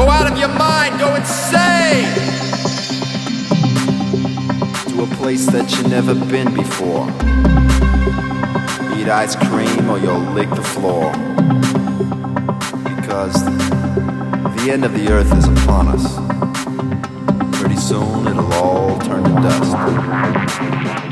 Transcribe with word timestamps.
Go 0.00 0.08
out 0.08 0.32
of 0.32 0.38
your 0.38 0.48
mind, 0.48 0.98
go 0.98 1.14
insane! 1.14 2.08
To 4.88 5.02
a 5.02 5.06
place 5.16 5.44
that 5.44 5.70
you've 5.76 5.90
never 5.90 6.14
been 6.14 6.54
before. 6.54 7.06
Eat 8.98 9.10
ice 9.10 9.36
cream 9.36 9.90
or 9.90 9.98
you'll 9.98 10.32
lick 10.32 10.48
the 10.48 10.62
floor. 10.62 11.12
Because 12.96 13.44
the 13.44 14.70
end 14.72 14.86
of 14.86 14.94
the 14.94 15.12
earth 15.12 15.36
is 15.36 15.46
upon 15.46 15.88
us. 15.88 16.16
Pretty 17.60 17.76
soon 17.76 18.26
it'll 18.26 18.54
all 18.54 18.98
turn 19.00 19.22
to 19.22 19.30
dust. 19.42 21.09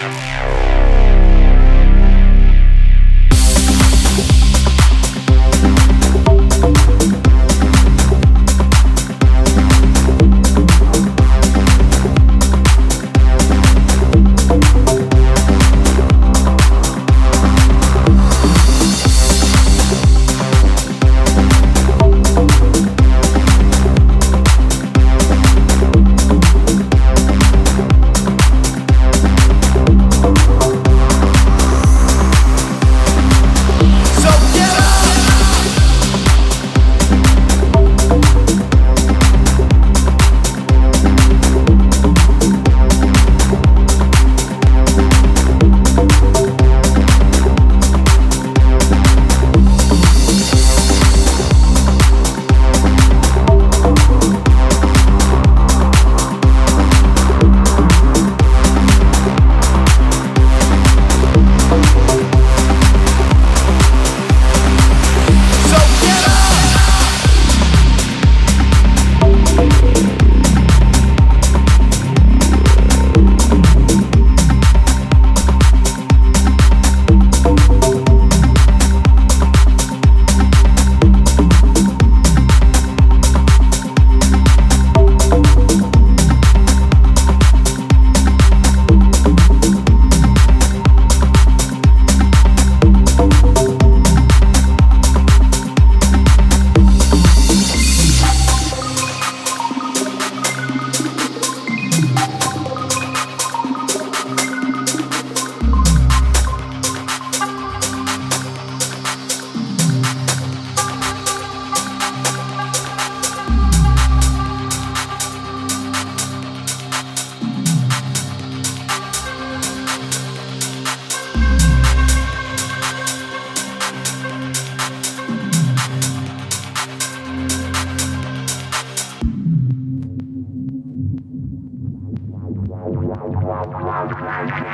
So 0.00 1.09